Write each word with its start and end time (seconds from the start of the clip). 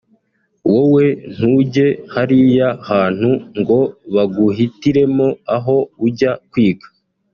wowe 0.71 1.05
ntujye 1.33 1.87
hariya 2.13 2.69
hantu 2.89 3.29
ngo 3.59 3.79
baguhitiremo 4.13 5.27
aho 5.55 5.77
ujya 6.05 6.31
kwiga 6.51 6.87